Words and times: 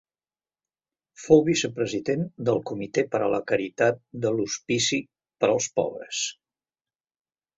Fou 1.23 1.43
vicepresident 1.49 2.23
del 2.47 2.57
Comitè 2.71 3.03
per 3.15 3.21
a 3.25 3.29
la 3.35 3.41
Caritat 3.53 4.01
de 4.25 4.31
l'Hospici 4.37 5.01
per 5.43 5.51
als 5.57 5.71
Pobres. 5.81 6.23